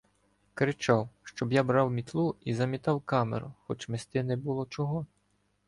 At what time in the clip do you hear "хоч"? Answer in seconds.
3.67-3.89